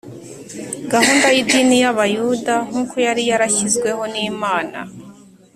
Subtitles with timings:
[0.91, 4.79] Gahunda y’idini y’Abayuda, nkuko yari yarashyizweho n’Imana